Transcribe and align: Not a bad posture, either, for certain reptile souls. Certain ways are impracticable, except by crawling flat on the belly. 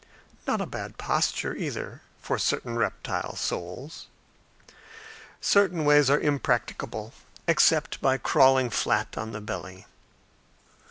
Not 0.47 0.61
a 0.61 0.65
bad 0.65 0.97
posture, 0.97 1.55
either, 1.55 2.01
for 2.19 2.39
certain 2.39 2.75
reptile 2.75 3.35
souls. 3.35 4.07
Certain 5.39 5.85
ways 5.85 6.09
are 6.09 6.19
impracticable, 6.19 7.13
except 7.47 8.01
by 8.01 8.17
crawling 8.17 8.71
flat 8.71 9.15
on 9.15 9.31
the 9.31 9.41
belly. 9.41 9.85